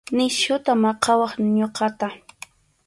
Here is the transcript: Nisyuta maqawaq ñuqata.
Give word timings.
Nisyuta 0.15 0.71
maqawaq 0.83 1.31
ñuqata. 1.57 2.07